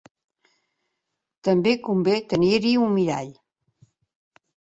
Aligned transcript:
També 1.47 1.73
convé 1.89 2.15
tenir-hi 2.33 2.73
un 2.87 2.91
mirall. 2.97 3.31